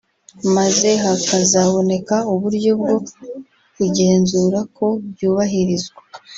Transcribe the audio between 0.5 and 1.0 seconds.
maze